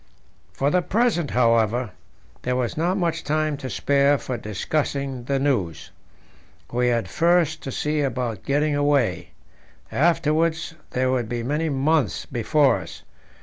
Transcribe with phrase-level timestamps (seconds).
[0.53, 1.91] For the present, however,
[2.41, 5.91] there was not much time to spare for discussing the news.
[6.71, 9.33] We had first to see about getting away;
[9.91, 13.03] afterwards there would be many months before us.